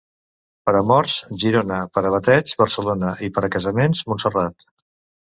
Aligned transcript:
Per 0.69 0.73
a 0.77 0.79
morts, 0.91 1.17
Girona; 1.43 1.77
per 1.97 2.03
a 2.09 2.11
bateigs, 2.15 2.55
Barcelona, 2.63 3.13
i 3.29 3.29
per 3.37 3.45
a 3.49 3.53
casaments, 3.57 4.03
Montserrat. 4.13 4.67